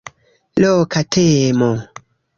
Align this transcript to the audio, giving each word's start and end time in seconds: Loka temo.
Loka 0.61 1.01
temo. 1.13 1.69